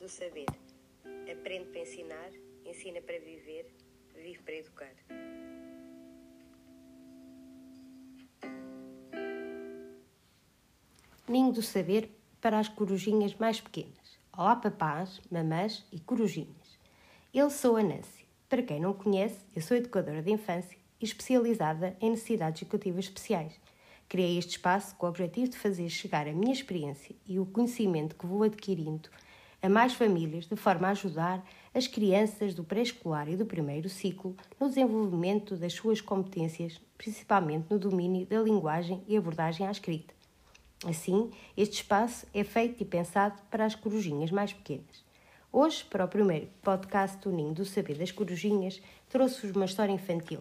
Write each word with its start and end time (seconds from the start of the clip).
do 0.00 0.08
saber. 0.08 0.46
Aprende 1.30 1.66
para 1.66 1.80
ensinar, 1.82 2.30
ensina 2.64 3.02
para 3.02 3.18
viver, 3.18 3.66
vive 4.14 4.38
para 4.42 4.54
educar. 4.54 4.94
Ninho 11.28 11.52
do 11.52 11.60
saber 11.60 12.10
para 12.40 12.58
as 12.58 12.68
corujinhas 12.68 13.34
mais 13.34 13.60
pequenas. 13.60 14.18
Olá, 14.32 14.56
papás, 14.56 15.20
mamãs 15.30 15.86
e 15.92 16.00
corujinhas. 16.00 16.78
Eu 17.32 17.50
sou 17.50 17.76
a 17.76 17.82
Nancy. 17.82 18.24
Para 18.48 18.62
quem 18.62 18.80
não 18.80 18.94
conhece, 18.94 19.44
eu 19.54 19.60
sou 19.60 19.76
educadora 19.76 20.22
de 20.22 20.32
infância 20.32 20.78
e 20.98 21.04
especializada 21.04 21.94
em 22.00 22.10
necessidades 22.10 22.62
educativas 22.62 23.04
especiais. 23.04 23.60
Criei 24.08 24.38
este 24.38 24.52
espaço 24.52 24.96
com 24.96 25.06
o 25.06 25.08
objetivo 25.10 25.50
de 25.50 25.58
fazer 25.58 25.88
chegar 25.90 26.26
a 26.26 26.32
minha 26.32 26.54
experiência 26.54 27.14
e 27.26 27.38
o 27.38 27.44
conhecimento 27.44 28.16
que 28.16 28.26
vou 28.26 28.42
adquirindo 28.42 29.10
a 29.62 29.68
mais 29.68 29.92
famílias, 29.92 30.46
de 30.46 30.56
forma 30.56 30.88
a 30.88 30.90
ajudar 30.92 31.44
as 31.74 31.86
crianças 31.86 32.54
do 32.54 32.64
pré-escolar 32.64 33.28
e 33.28 33.36
do 33.36 33.44
primeiro 33.44 33.88
ciclo 33.88 34.34
no 34.58 34.68
desenvolvimento 34.68 35.54
das 35.56 35.74
suas 35.74 36.00
competências, 36.00 36.80
principalmente 36.96 37.66
no 37.70 37.78
domínio 37.78 38.26
da 38.26 38.40
linguagem 38.40 39.02
e 39.06 39.16
abordagem 39.16 39.66
à 39.66 39.70
escrita. 39.70 40.14
Assim, 40.86 41.30
este 41.56 41.74
espaço 41.74 42.26
é 42.32 42.42
feito 42.42 42.82
e 42.82 42.86
pensado 42.86 43.40
para 43.50 43.66
as 43.66 43.74
corujinhas 43.74 44.30
mais 44.30 44.52
pequenas. 44.52 45.04
Hoje, 45.52 45.84
para 45.84 46.06
o 46.06 46.08
primeiro 46.08 46.48
podcast 46.62 47.18
do 47.18 47.30
Ninho 47.30 47.52
do 47.52 47.64
Saber 47.66 47.98
das 47.98 48.10
Corujinhas, 48.10 48.80
trouxe-vos 49.08 49.54
uma 49.54 49.66
história 49.66 49.92
infantil. 49.92 50.40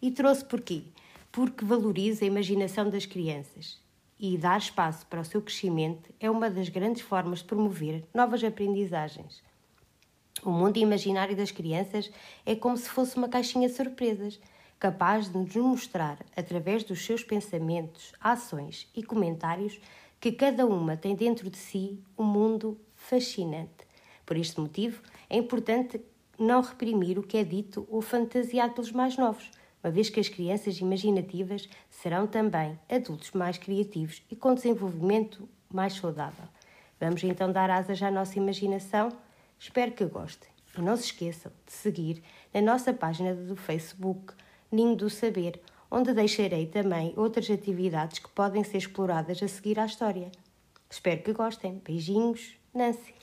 E 0.00 0.10
trouxe 0.10 0.44
porquê? 0.44 0.84
Porque 1.32 1.64
valoriza 1.64 2.24
a 2.24 2.28
imaginação 2.28 2.88
das 2.88 3.06
crianças 3.06 3.82
e 4.22 4.38
dar 4.38 4.56
espaço 4.56 5.04
para 5.06 5.20
o 5.20 5.24
seu 5.24 5.42
crescimento 5.42 6.14
é 6.20 6.30
uma 6.30 6.48
das 6.48 6.68
grandes 6.68 7.02
formas 7.02 7.40
de 7.40 7.44
promover 7.46 8.04
novas 8.14 8.44
aprendizagens. 8.44 9.42
O 10.44 10.50
mundo 10.50 10.76
imaginário 10.76 11.36
das 11.36 11.50
crianças 11.50 12.08
é 12.46 12.54
como 12.54 12.76
se 12.76 12.88
fosse 12.88 13.16
uma 13.16 13.28
caixinha 13.28 13.68
de 13.68 13.74
surpresas, 13.74 14.38
capaz 14.78 15.28
de 15.28 15.36
nos 15.36 15.56
mostrar, 15.56 16.24
através 16.36 16.84
dos 16.84 17.04
seus 17.04 17.24
pensamentos, 17.24 18.12
ações 18.20 18.88
e 18.94 19.02
comentários, 19.02 19.80
que 20.20 20.30
cada 20.30 20.64
uma 20.66 20.96
tem 20.96 21.16
dentro 21.16 21.50
de 21.50 21.58
si 21.58 21.98
um 22.16 22.22
mundo 22.22 22.80
fascinante. 22.94 23.88
Por 24.24 24.36
este 24.36 24.60
motivo, 24.60 25.02
é 25.28 25.36
importante 25.36 26.00
não 26.38 26.60
reprimir 26.60 27.18
o 27.18 27.24
que 27.24 27.38
é 27.38 27.42
dito 27.42 27.88
ou 27.90 28.00
fantasiado 28.00 28.74
pelos 28.74 28.92
mais 28.92 29.16
novos 29.16 29.50
uma 29.82 29.90
vez 29.90 30.08
que 30.08 30.20
as 30.20 30.28
crianças 30.28 30.78
imaginativas 30.78 31.68
serão 31.90 32.26
também 32.26 32.78
adultos 32.88 33.32
mais 33.32 33.58
criativos 33.58 34.22
e 34.30 34.36
com 34.36 34.54
desenvolvimento 34.54 35.48
mais 35.72 35.94
saudável. 35.94 36.46
Vamos 37.00 37.22
então 37.24 37.50
dar 37.50 37.68
asas 37.68 38.00
à 38.00 38.10
nossa 38.10 38.38
imaginação? 38.38 39.10
Espero 39.58 39.92
que 39.92 40.04
gostem. 40.04 40.48
E 40.78 40.80
não 40.80 40.96
se 40.96 41.04
esqueçam 41.04 41.50
de 41.66 41.72
seguir 41.72 42.22
na 42.54 42.60
nossa 42.60 42.92
página 42.92 43.34
do 43.34 43.56
Facebook 43.56 44.34
Ninho 44.70 44.96
do 44.96 45.10
Saber, 45.10 45.60
onde 45.90 46.14
deixarei 46.14 46.66
também 46.66 47.12
outras 47.16 47.50
atividades 47.50 48.20
que 48.20 48.28
podem 48.30 48.64
ser 48.64 48.78
exploradas 48.78 49.42
a 49.42 49.48
seguir 49.48 49.78
à 49.78 49.84
história. 49.84 50.30
Espero 50.88 51.22
que 51.22 51.32
gostem. 51.32 51.82
Beijinhos, 51.84 52.56
Nancy. 52.72 53.14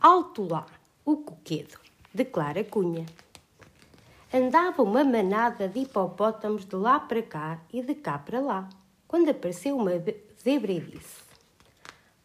Alto 0.00 0.46
lá, 0.46 0.66
o 1.04 1.16
coquedo, 1.16 1.78
declara 2.12 2.62
Cunha 2.64 3.06
andava 4.32 4.82
uma 4.82 5.04
manada 5.04 5.68
de 5.68 5.80
hipopótamos 5.80 6.64
de 6.64 6.76
lá 6.76 6.98
para 6.98 7.22
cá 7.22 7.60
e 7.72 7.82
de 7.82 7.94
cá 7.94 8.18
para 8.18 8.40
lá, 8.40 8.68
quando 9.06 9.30
apareceu 9.30 9.76
uma 9.76 9.92
zebra 10.42 10.72
e 10.72 10.80
disse: 10.80 11.22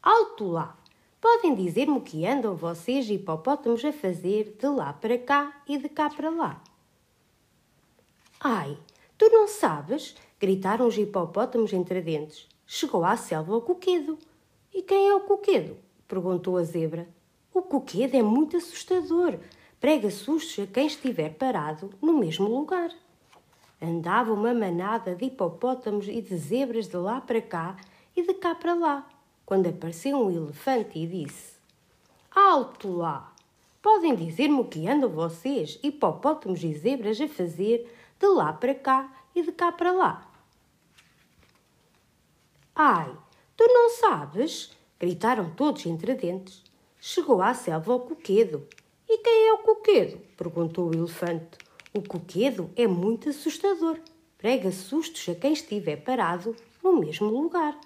Alto 0.01 0.47
lá! 0.47 0.77
Podem 1.19 1.53
dizer-me 1.53 1.97
o 1.97 2.01
que 2.01 2.25
andam 2.25 2.55
vocês 2.55 3.07
hipopótamos 3.07 3.85
a 3.85 3.93
fazer 3.93 4.57
de 4.59 4.67
lá 4.67 4.91
para 4.91 5.19
cá 5.19 5.61
e 5.67 5.77
de 5.77 5.87
cá 5.87 6.09
para 6.09 6.31
lá? 6.31 6.59
Ai, 8.39 8.75
tu 9.19 9.29
não 9.29 9.47
sabes? 9.47 10.15
gritaram 10.39 10.87
os 10.87 10.97
hipopótamos 10.97 11.71
entre 11.73 12.01
dentes. 12.01 12.47
Chegou 12.65 13.05
à 13.05 13.15
selva 13.15 13.55
o 13.55 13.61
coquedo. 13.61 14.17
E 14.73 14.81
quem 14.81 15.09
é 15.09 15.13
o 15.13 15.19
coquedo? 15.19 15.77
perguntou 16.07 16.57
a 16.57 16.63
zebra. 16.63 17.07
O 17.53 17.61
coquedo 17.61 18.15
é 18.15 18.23
muito 18.23 18.57
assustador 18.57 19.37
prega 19.81 20.11
sustos 20.11 20.63
a 20.63 20.67
quem 20.67 20.85
estiver 20.85 21.33
parado 21.33 21.89
no 21.99 22.13
mesmo 22.13 22.47
lugar. 22.47 22.91
Andava 23.81 24.31
uma 24.31 24.53
manada 24.53 25.15
de 25.15 25.25
hipopótamos 25.25 26.07
e 26.07 26.21
de 26.21 26.37
zebras 26.37 26.87
de 26.87 26.95
lá 26.97 27.19
para 27.19 27.41
cá 27.41 27.75
e 28.15 28.21
de 28.21 28.35
cá 28.35 28.53
para 28.53 28.75
lá, 28.75 29.09
quando 29.43 29.67
apareceu 29.67 30.15
um 30.15 30.29
elefante 30.29 30.99
e 30.99 31.07
disse: 31.07 31.55
Alto 32.29 32.95
lá! 32.95 33.33
Podem 33.81 34.15
dizer-me 34.15 34.59
o 34.59 34.65
que 34.65 34.87
andam 34.87 35.09
vocês, 35.09 35.79
hipopótamos 35.81 36.63
e 36.63 36.71
zebras, 36.75 37.19
a 37.19 37.27
fazer 37.27 37.91
de 38.19 38.27
lá 38.27 38.53
para 38.53 38.75
cá 38.75 39.11
e 39.33 39.41
de 39.41 39.51
cá 39.51 39.71
para 39.71 39.91
lá? 39.91 40.31
Ai, 42.75 43.11
tu 43.57 43.65
não 43.67 43.89
sabes? 43.89 44.77
gritaram 44.99 45.49
todos 45.55 45.83
entre 45.87 46.13
dentes. 46.13 46.63
Chegou 46.99 47.41
à 47.41 47.55
selva 47.55 47.95
o 47.95 48.01
coquedo 48.01 48.67
e 49.13 49.17
quem 49.17 49.47
é 49.49 49.53
o 49.53 49.57
coquedo? 49.57 50.19
perguntou 50.37 50.89
o 50.89 50.95
elefante. 50.95 51.57
O 51.93 52.01
coquedo 52.01 52.69
é 52.77 52.87
muito 52.87 53.27
assustador. 53.27 53.99
Prega 54.37 54.71
sustos 54.71 55.27
a 55.27 55.35
quem 55.35 55.51
estiver 55.51 55.97
parado 55.97 56.55
no 56.81 56.97
mesmo 56.97 57.27
lugar. 57.27 57.77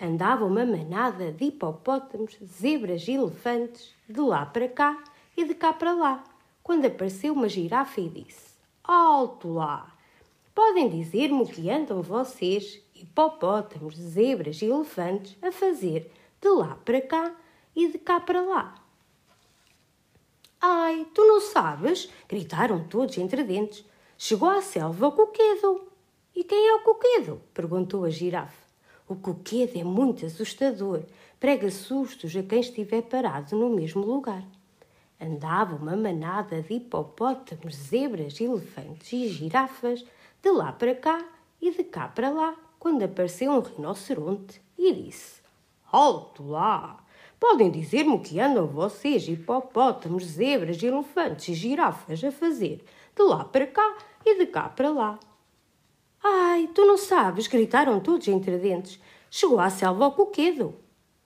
Andava 0.00 0.44
uma 0.44 0.64
manada 0.64 1.32
de 1.32 1.46
hipopótamos, 1.46 2.38
zebras 2.44 3.08
e 3.08 3.12
elefantes 3.14 3.92
de 4.08 4.20
lá 4.20 4.46
para 4.46 4.68
cá 4.68 5.02
e 5.36 5.44
de 5.44 5.54
cá 5.54 5.72
para 5.72 5.92
lá, 5.92 6.22
quando 6.62 6.86
apareceu 6.86 7.34
uma 7.34 7.48
girafa 7.48 8.00
e 8.00 8.08
disse: 8.08 8.54
Alto 8.84 9.54
lá! 9.54 9.92
Podem 10.54 10.88
dizer-me 10.88 11.42
o 11.42 11.46
que 11.46 11.68
andam 11.68 12.00
vocês, 12.00 12.80
hipopótamos, 12.94 13.96
zebras 13.96 14.62
e 14.62 14.66
elefantes, 14.66 15.36
a 15.42 15.50
fazer 15.50 16.12
de 16.40 16.48
lá 16.48 16.78
para 16.84 17.00
cá 17.00 17.34
e 17.74 17.88
de 17.88 17.98
cá 17.98 18.20
para 18.20 18.40
lá? 18.40 18.85
Ai, 20.60 21.06
tu 21.14 21.24
não 21.24 21.40
sabes? 21.40 22.10
gritaram 22.28 22.84
todos 22.88 23.18
entre 23.18 23.44
dentes. 23.44 23.84
Chegou 24.18 24.48
à 24.48 24.62
selva 24.62 25.08
o 25.08 25.12
coquedo. 25.12 25.82
E 26.34 26.42
quem 26.42 26.68
é 26.68 26.74
o 26.74 26.80
coquedo? 26.80 27.40
perguntou 27.52 28.04
a 28.04 28.10
girafa. 28.10 28.66
O 29.08 29.14
coquedo 29.14 29.78
é 29.78 29.84
muito 29.84 30.26
assustador. 30.26 31.02
Prega 31.38 31.70
sustos 31.70 32.34
a 32.34 32.42
quem 32.42 32.60
estiver 32.60 33.02
parado 33.02 33.56
no 33.56 33.70
mesmo 33.70 34.04
lugar. 34.04 34.42
Andava 35.20 35.76
uma 35.76 35.96
manada 35.96 36.60
de 36.60 36.74
hipopótamos, 36.74 37.74
zebras, 37.74 38.40
elefantes 38.40 39.12
e 39.12 39.28
girafas 39.28 40.04
de 40.42 40.50
lá 40.50 40.72
para 40.72 40.94
cá 40.94 41.24
e 41.60 41.70
de 41.70 41.84
cá 41.84 42.08
para 42.08 42.30
lá, 42.30 42.54
quando 42.78 43.02
apareceu 43.02 43.50
um 43.50 43.60
rinoceronte 43.60 44.60
e 44.76 44.92
disse: 44.92 45.40
Alto 45.90 46.46
lá! 46.46 47.05
Podem 47.38 47.70
dizer-me 47.70 48.14
o 48.14 48.20
que 48.20 48.40
andam 48.40 48.66
vocês, 48.66 49.28
hipopótamos, 49.28 50.24
zebras, 50.24 50.82
elefantes 50.82 51.48
e 51.48 51.54
girafas, 51.54 52.24
a 52.24 52.32
fazer 52.32 52.82
de 53.14 53.22
lá 53.22 53.44
para 53.44 53.66
cá 53.66 53.96
e 54.24 54.38
de 54.38 54.46
cá 54.46 54.68
para 54.68 54.90
lá? 54.90 55.18
Ai, 56.22 56.68
tu 56.74 56.84
não 56.84 56.96
sabes, 56.96 57.46
gritaram 57.46 58.00
todos 58.00 58.26
entre 58.28 58.58
dentes. 58.58 59.00
Chegou 59.30 59.60
à 59.60 59.70
selva 59.70 60.06
o 60.06 60.12
coquedo. 60.12 60.74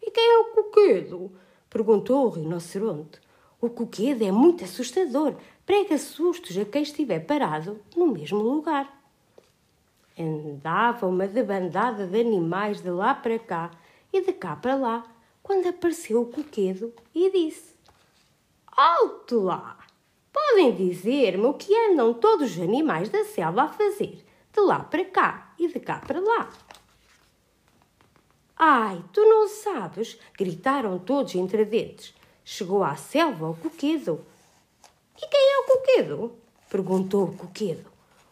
E 0.03 0.10
quem 0.10 0.25
é 0.25 0.38
o 0.38 0.44
coquedo? 0.53 1.32
perguntou 1.69 2.26
o 2.26 2.31
rinoceronte. 2.31 3.20
O 3.60 3.69
coquedo 3.69 4.25
é 4.25 4.32
muito 4.32 4.65
assustador, 4.65 5.34
prega 5.65 5.97
sustos 5.99 6.56
a 6.59 6.65
quem 6.65 6.82
estiver 6.82 7.20
parado 7.20 7.81
no 7.94 8.06
mesmo 8.06 8.41
lugar. 8.41 9.00
Andava 10.19 11.06
uma 11.06 11.26
debandada 11.26 12.06
de 12.06 12.20
animais 12.20 12.81
de 12.81 12.90
lá 12.90 13.14
para 13.14 13.38
cá 13.38 13.70
e 14.12 14.20
de 14.20 14.32
cá 14.32 14.56
para 14.56 14.75
lá, 14.75 15.05
quando 15.50 15.67
apareceu 15.67 16.23
o 16.23 16.26
coquedo 16.26 16.94
e 17.12 17.29
disse: 17.29 17.75
Alto 18.69 19.41
lá! 19.41 19.85
Podem 20.32 20.73
dizer-me 20.76 21.44
o 21.44 21.55
que 21.55 21.75
andam 21.91 22.14
todos 22.14 22.52
os 22.52 22.61
animais 22.61 23.08
da 23.08 23.25
selva 23.25 23.62
a 23.62 23.69
fazer, 23.69 24.25
de 24.52 24.61
lá 24.61 24.79
para 24.79 25.05
cá 25.05 25.52
e 25.58 25.67
de 25.67 25.81
cá 25.81 26.00
para 26.06 26.20
lá? 26.20 26.52
Ai, 28.56 29.02
tu 29.12 29.23
não 29.23 29.49
sabes! 29.49 30.17
gritaram 30.38 31.00
todos 31.00 31.35
entre 31.35 31.64
dentes. 31.64 32.14
Chegou 32.44 32.85
à 32.85 32.94
selva 32.94 33.50
o 33.50 33.56
coquedo. 33.56 34.25
E 35.20 35.26
quem 35.26 35.52
é 35.52 35.58
o 35.58 35.64
coquedo? 35.64 36.32
perguntou 36.69 37.25
o 37.25 37.37
coquedo. 37.37 37.91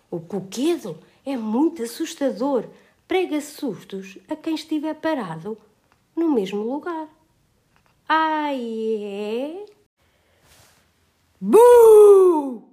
O 0.09 0.21
coquedo 0.21 0.97
é 1.27 1.37
muito 1.37 1.83
assustador, 1.83 2.65
prega 3.09 3.41
sustos 3.41 4.19
a 4.29 4.37
quem 4.37 4.55
estiver 4.55 4.95
parado 4.95 5.59
no 6.19 6.31
mesmo 6.31 6.63
lugar. 6.63 7.09
Ah, 8.09 8.53
é? 8.53 9.65
Buu! 11.41 12.68